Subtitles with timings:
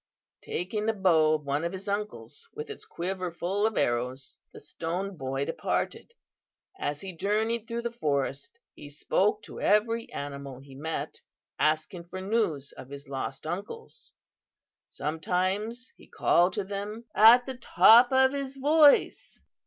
[0.41, 4.59] "Taking the bow of one of his uncles, with its quiver full of arrows, the
[4.59, 6.11] Stone Boy departed.
[6.79, 11.21] As he journeyed through the forest he spoke to every animal he met,
[11.59, 14.15] asking for news of his lost uncles.
[14.87, 19.39] Sometimes he called to them at the top of his voice.